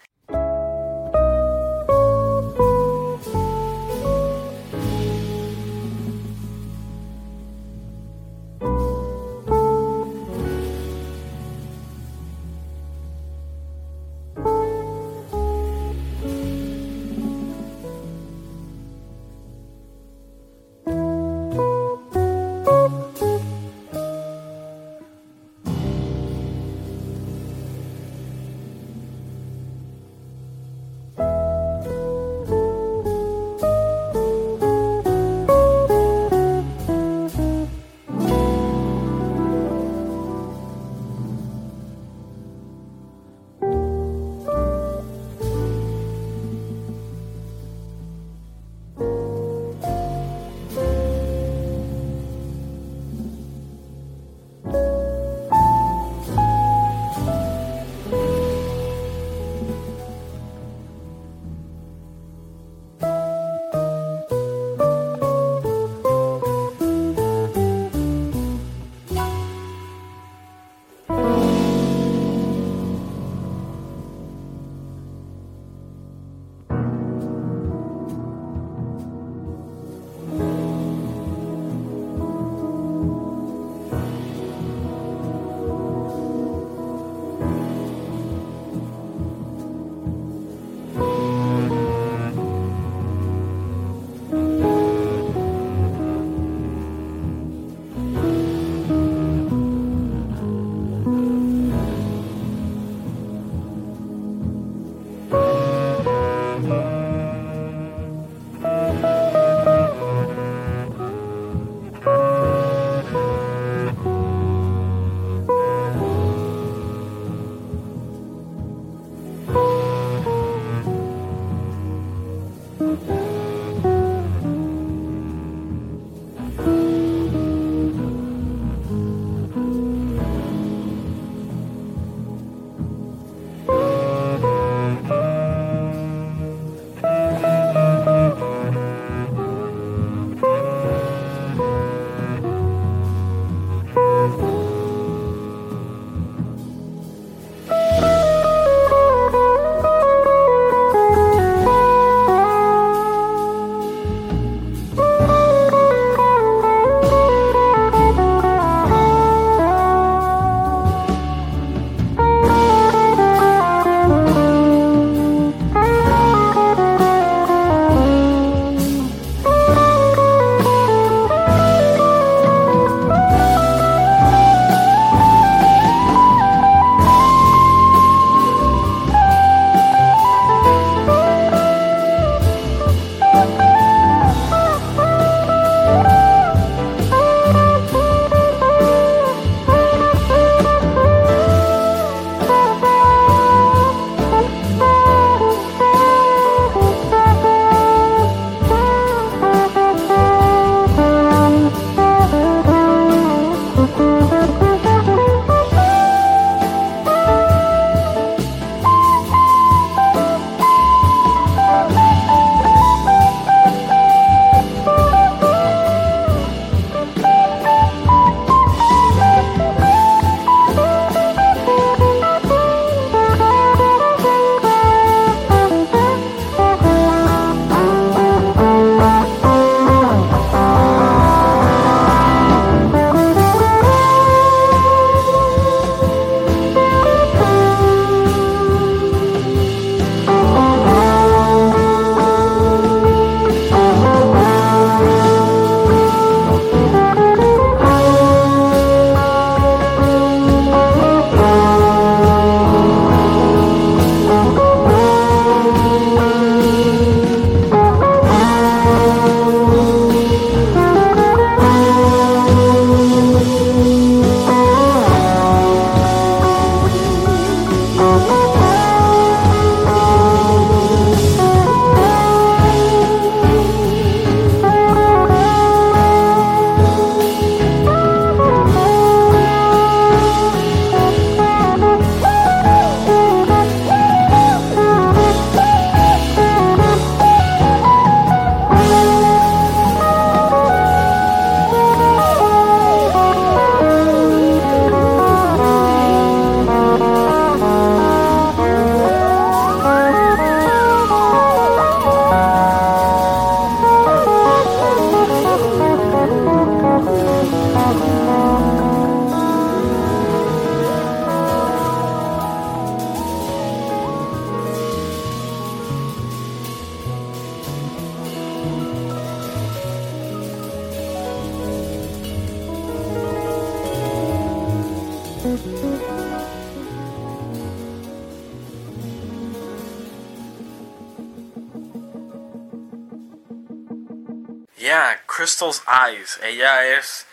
Crystal's 335.25 335.83
Eyes. 335.87 336.39
Ella 336.41 336.85
es 336.85 337.27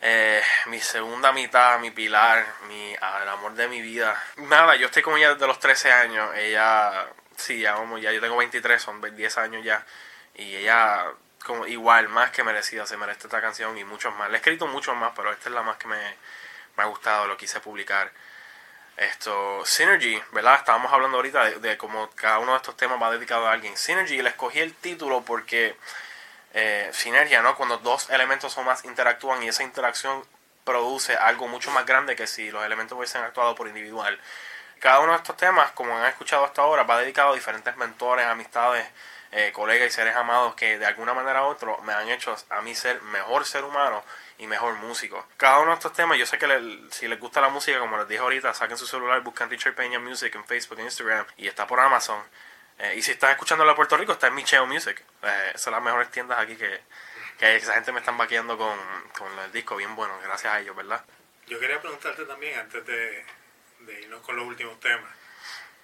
eh, 0.00 0.40
mi 0.66 0.80
segunda 0.80 1.32
mitad, 1.32 1.78
mi 1.80 1.90
pilar, 1.90 2.46
mi, 2.68 2.92
el 2.92 3.28
amor 3.28 3.54
de 3.54 3.68
mi 3.68 3.80
vida. 3.80 4.22
Nada, 4.36 4.76
yo 4.76 4.86
estoy 4.86 5.02
con 5.02 5.16
ella 5.16 5.34
desde 5.34 5.46
los 5.46 5.58
13 5.58 5.90
años. 5.92 6.30
Ella, 6.36 7.06
sí, 7.36 7.60
ya, 7.60 7.74
vamos, 7.74 8.00
ya 8.00 8.12
yo 8.12 8.20
tengo 8.20 8.36
23, 8.36 8.80
son 8.80 9.00
10 9.00 9.38
años 9.38 9.64
ya. 9.64 9.84
Y 10.36 10.56
ella, 10.56 11.06
como 11.44 11.66
igual, 11.66 12.08
más 12.08 12.30
que 12.30 12.44
merecida, 12.44 12.86
se 12.86 12.96
merece 12.96 13.22
esta 13.24 13.40
canción 13.40 13.76
y 13.76 13.84
muchos 13.84 14.14
más. 14.14 14.28
Le 14.28 14.36
he 14.36 14.38
escrito 14.38 14.66
muchos 14.68 14.96
más, 14.96 15.12
pero 15.16 15.32
esta 15.32 15.48
es 15.48 15.54
la 15.54 15.62
más 15.62 15.76
que 15.78 15.88
me, 15.88 16.16
me 16.76 16.82
ha 16.84 16.86
gustado, 16.86 17.26
lo 17.26 17.36
quise 17.36 17.60
publicar. 17.60 18.12
Esto, 18.96 19.64
Synergy, 19.66 20.22
¿verdad? 20.30 20.54
Estábamos 20.58 20.92
hablando 20.92 21.16
ahorita 21.16 21.44
de, 21.44 21.58
de 21.58 21.76
cómo 21.76 22.10
cada 22.14 22.38
uno 22.38 22.52
de 22.52 22.58
estos 22.58 22.76
temas 22.76 23.02
va 23.02 23.10
dedicado 23.10 23.48
a 23.48 23.52
alguien. 23.52 23.76
Synergy, 23.76 24.22
le 24.22 24.28
escogí 24.28 24.60
el 24.60 24.74
título 24.74 25.22
porque 25.22 25.76
eh, 26.54 26.88
sinergia, 26.92 27.42
¿no? 27.42 27.56
Cuando 27.56 27.78
dos 27.78 28.08
elementos 28.10 28.56
o 28.56 28.62
más 28.62 28.84
interactúan 28.84 29.42
y 29.42 29.48
esa 29.48 29.62
interacción 29.62 30.24
produce 30.64 31.16
algo 31.16 31.48
mucho 31.48 31.70
más 31.70 31.84
grande 31.84 32.16
que 32.16 32.26
si 32.26 32.50
los 32.50 32.64
elementos 32.64 32.96
hubiesen 32.96 33.22
actuado 33.22 33.54
por 33.54 33.68
individual. 33.68 34.18
Cada 34.78 35.00
uno 35.00 35.12
de 35.12 35.18
estos 35.18 35.36
temas, 35.36 35.72
como 35.72 35.96
han 35.96 36.06
escuchado 36.06 36.44
hasta 36.44 36.62
ahora, 36.62 36.84
va 36.84 37.00
dedicado 37.00 37.32
a 37.32 37.34
diferentes 37.34 37.76
mentores, 37.76 38.26
amistades, 38.26 38.86
eh, 39.32 39.50
colegas 39.52 39.88
y 39.88 39.90
seres 39.90 40.14
amados 40.14 40.54
que 40.54 40.78
de 40.78 40.86
alguna 40.86 41.12
manera 41.12 41.42
u 41.44 41.46
otra 41.46 41.76
me 41.82 41.92
han 41.92 42.08
hecho 42.08 42.36
a 42.50 42.60
mí 42.60 42.72
ser 42.74 43.02
mejor 43.02 43.44
ser 43.44 43.64
humano 43.64 44.04
y 44.38 44.46
mejor 44.46 44.74
músico. 44.74 45.26
Cada 45.36 45.58
uno 45.58 45.70
de 45.70 45.74
estos 45.74 45.92
temas, 45.92 46.18
yo 46.18 46.26
sé 46.26 46.38
que 46.38 46.86
si 46.92 47.08
les 47.08 47.18
gusta 47.18 47.40
la 47.40 47.48
música, 47.48 47.80
como 47.80 47.96
les 47.96 48.06
dije 48.06 48.20
ahorita, 48.20 48.54
saquen 48.54 48.76
su 48.76 48.86
celular, 48.86 49.20
buscan 49.22 49.48
Teacher 49.48 49.74
Peña 49.74 49.98
Music 49.98 50.32
en 50.34 50.44
Facebook, 50.44 50.78
en 50.78 50.84
Instagram 50.84 51.26
y 51.36 51.48
está 51.48 51.66
por 51.66 51.80
Amazon. 51.80 52.22
Eh, 52.78 52.94
y 52.96 53.02
si 53.02 53.12
estás 53.12 53.30
escuchando 53.30 53.68
en 53.68 53.76
Puerto 53.76 53.96
Rico, 53.96 54.12
está 54.12 54.26
en 54.26 54.34
Micheo 54.34 54.66
Music. 54.66 55.02
Eh, 55.22 55.52
son 55.56 55.72
las 55.72 55.82
mejores 55.82 56.10
tiendas 56.10 56.38
aquí 56.38 56.56
que, 56.56 56.82
que 57.38 57.56
esa 57.56 57.74
gente 57.74 57.92
me 57.92 58.00
están 58.00 58.18
vaqueando 58.18 58.58
con, 58.58 58.78
con 59.16 59.38
el 59.38 59.52
disco 59.52 59.76
bien 59.76 59.94
bueno, 59.94 60.18
gracias 60.22 60.52
a 60.52 60.60
ellos, 60.60 60.74
¿verdad? 60.74 61.04
Yo 61.46 61.60
quería 61.60 61.80
preguntarte 61.80 62.24
también, 62.24 62.58
antes 62.58 62.84
de, 62.86 63.24
de 63.80 64.00
irnos 64.02 64.22
con 64.22 64.36
los 64.36 64.46
últimos 64.46 64.80
temas, 64.80 65.10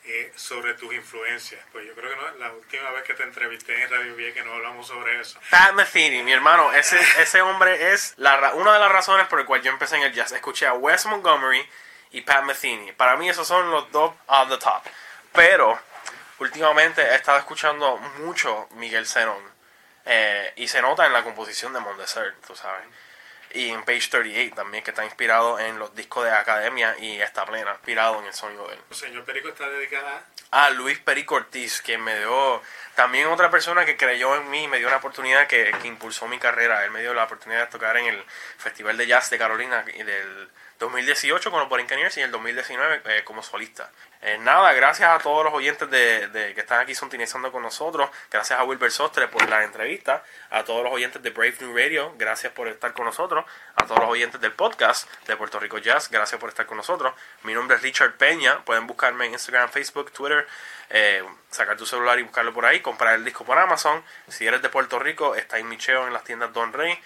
eh, 0.04 0.32
sobre 0.34 0.74
tus 0.74 0.92
influencias. 0.94 1.62
Pues 1.72 1.86
yo 1.86 1.94
creo 1.94 2.10
que 2.10 2.16
no, 2.16 2.30
la 2.38 2.52
última 2.52 2.90
vez 2.90 3.04
que 3.04 3.14
te 3.14 3.22
entrevisté 3.22 3.82
en 3.82 3.90
Radio 3.90 4.16
que 4.16 4.42
no 4.42 4.54
hablamos 4.54 4.86
sobre 4.86 5.20
eso. 5.20 5.38
Pat 5.50 5.74
Metheny, 5.74 6.22
mi 6.22 6.32
hermano, 6.32 6.72
ese, 6.72 6.98
ese 7.20 7.42
hombre 7.42 7.92
es 7.92 8.14
la, 8.16 8.54
una 8.54 8.72
de 8.72 8.80
las 8.80 8.90
razones 8.90 9.26
por 9.26 9.38
las 9.38 9.46
cuales 9.46 9.64
yo 9.64 9.70
empecé 9.70 9.96
en 9.96 10.02
el 10.02 10.12
jazz. 10.12 10.32
Escuché 10.32 10.66
a 10.66 10.72
Wes 10.72 11.04
Montgomery 11.06 11.68
y 12.12 12.22
Pat 12.22 12.44
Metheny. 12.44 12.92
Para 12.92 13.16
mí 13.16 13.28
esos 13.28 13.46
son 13.46 13.70
los 13.70 13.92
dos 13.92 14.14
on 14.26 14.48
the 14.48 14.56
top. 14.56 14.82
Pero 15.32 15.78
últimamente 16.40 17.02
he 17.02 17.14
estado 17.14 17.38
escuchando 17.38 17.96
mucho 18.18 18.68
Miguel 18.72 19.06
Zenón. 19.06 19.42
Eh, 20.04 20.52
y 20.56 20.66
se 20.66 20.82
nota 20.82 21.06
en 21.06 21.12
la 21.12 21.22
composición 21.22 21.72
de 21.72 21.80
Mondesert, 21.80 22.44
tú 22.44 22.56
sabes. 22.56 22.84
Y 23.52 23.70
en 23.70 23.82
Page 23.84 24.08
38 24.10 24.54
también, 24.54 24.84
que 24.84 24.90
está 24.90 25.04
inspirado 25.04 25.58
en 25.58 25.78
los 25.78 25.94
discos 25.94 26.24
de 26.24 26.30
Academia 26.30 26.96
y 27.00 27.20
está 27.20 27.44
plena, 27.44 27.72
inspirado 27.72 28.20
en 28.20 28.26
el 28.26 28.32
sonido 28.32 28.66
de 28.68 28.74
él. 28.74 28.80
El 28.90 28.96
señor 28.96 29.24
Perico 29.24 29.48
está 29.48 29.68
dedicada 29.68 30.24
a 30.52 30.70
Luis 30.70 30.98
Perico 30.98 31.36
Ortiz, 31.36 31.80
que 31.80 31.98
me 31.98 32.18
dio 32.18 32.62
también 32.94 33.28
otra 33.28 33.50
persona 33.50 33.84
que 33.84 33.96
creyó 33.96 34.36
en 34.36 34.50
mí, 34.50 34.68
me 34.68 34.78
dio 34.78 34.88
una 34.88 34.96
oportunidad 34.96 35.46
que, 35.46 35.72
que 35.80 35.88
impulsó 35.88 36.26
mi 36.28 36.38
carrera. 36.38 36.84
Él 36.84 36.90
me 36.90 37.00
dio 37.00 37.14
la 37.14 37.24
oportunidad 37.24 37.60
de 37.60 37.66
tocar 37.66 37.96
en 37.96 38.06
el 38.06 38.24
Festival 38.58 38.96
de 38.96 39.06
Jazz 39.06 39.30
de 39.30 39.38
Carolina 39.38 39.84
y 39.94 40.02
del 40.02 40.50
2018 40.80 41.50
con 41.50 41.60
los 41.60 41.68
Borinqueniers 41.68 42.16
y 42.16 42.22
el 42.22 42.30
2019 42.30 43.02
eh, 43.04 43.22
como 43.24 43.42
solista. 43.42 43.90
Eh, 44.22 44.38
nada, 44.38 44.72
gracias 44.72 45.10
a 45.10 45.18
todos 45.18 45.44
los 45.44 45.52
oyentes 45.52 45.90
de, 45.90 46.52
que 46.54 46.60
están 46.60 46.80
aquí 46.80 46.94
sintonizando 46.94 47.52
con 47.52 47.62
nosotros. 47.62 48.10
Gracias 48.30 48.58
a 48.58 48.64
Wilber 48.64 48.90
Sostre 48.90 49.28
por 49.28 49.46
la 49.48 49.62
entrevista. 49.62 50.24
A 50.48 50.64
todos 50.64 50.82
los 50.82 50.92
oyentes 50.92 51.22
de 51.22 51.30
Brave 51.30 51.54
New 51.60 51.76
Radio, 51.76 52.14
gracias 52.16 52.52
por 52.54 52.66
estar 52.66 52.94
con 52.94 53.04
A 53.76 53.86
todos 53.86 54.00
los 54.00 54.08
oyentes 54.08 54.40
del 54.40 54.52
podcast 54.52 55.08
de 55.26 55.36
Puerto 55.36 55.58
Rico 55.58 55.78
Jazz, 55.78 56.10
gracias 56.10 56.40
por 56.40 56.50
estar 56.50 56.66
con 56.66 56.76
nosotros. 56.76 57.14
Mi 57.44 57.54
nombre 57.54 57.76
es 57.76 57.82
Richard 57.82 58.16
Peña. 58.16 58.64
Pueden 58.64 58.86
buscarme 58.86 59.26
en 59.26 59.32
Instagram, 59.32 59.70
Facebook, 59.70 60.12
Twitter. 60.12 60.46
Eh, 60.90 61.24
sacar 61.50 61.76
tu 61.76 61.86
celular 61.86 62.18
y 62.18 62.22
buscarlo 62.22 62.52
por 62.52 62.66
ahí. 62.66 62.80
Comprar 62.80 63.14
el 63.14 63.24
disco 63.24 63.44
por 63.44 63.58
Amazon. 63.58 64.02
Si 64.28 64.46
eres 64.46 64.62
de 64.62 64.68
Puerto 64.68 64.98
Rico, 64.98 65.34
está 65.34 65.58
en 65.58 65.68
Micheo 65.68 66.06
en 66.06 66.12
las 66.12 66.24
tiendas 66.24 66.52
Don 66.52 66.72
Rey. 66.72 66.98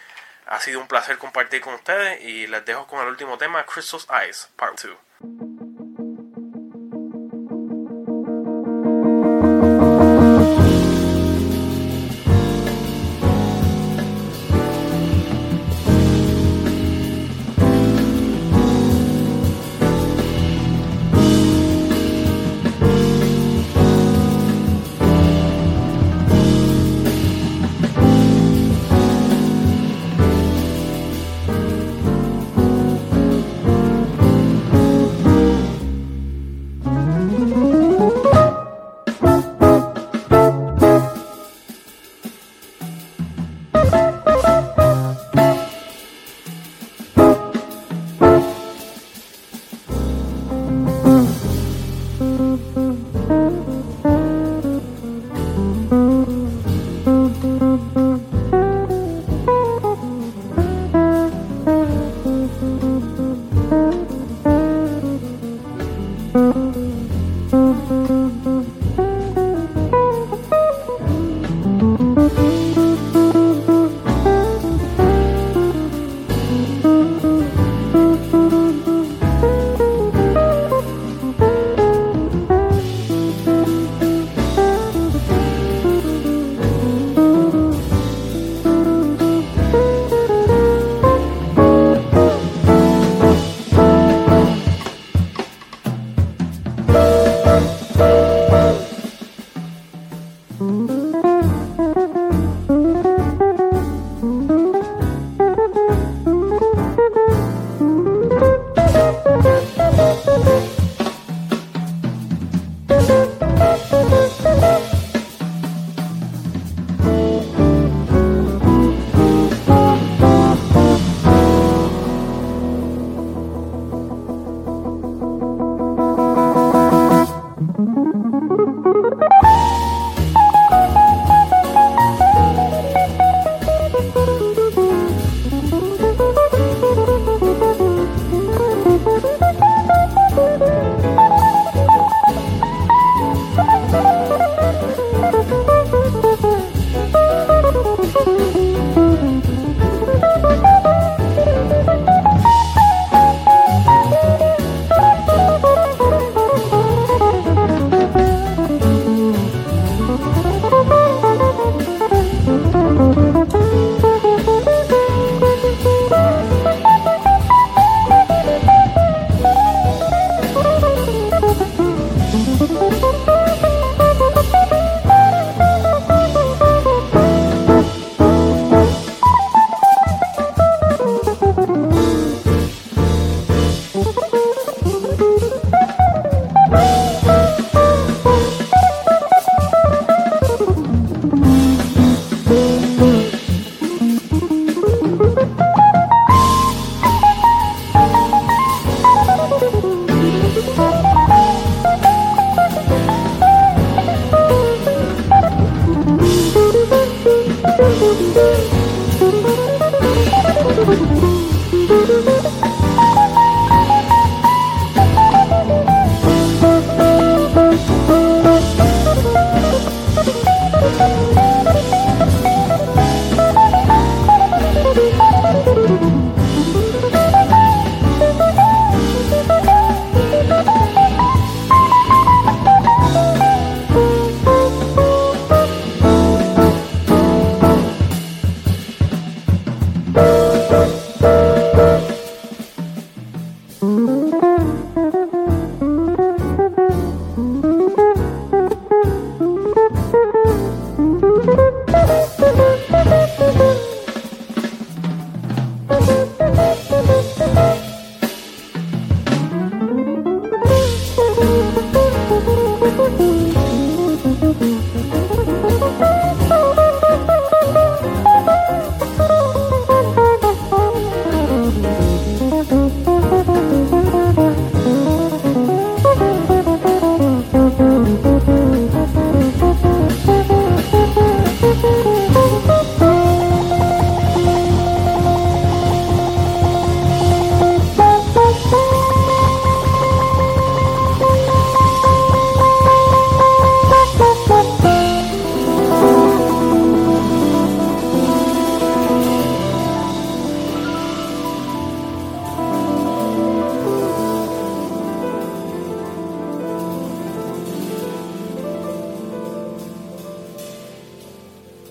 Ha 0.46 0.60
sido 0.60 0.80
un 0.80 0.88
placer 0.88 1.18
compartir 1.18 1.60
con 1.60 1.74
ustedes 1.74 2.20
y 2.22 2.46
les 2.46 2.64
dejo 2.64 2.86
con 2.86 3.00
el 3.00 3.08
último 3.08 3.38
tema, 3.38 3.64
Crystal's 3.64 4.06
Eyes, 4.10 4.50
Part 4.56 4.80
2. 4.80 5.73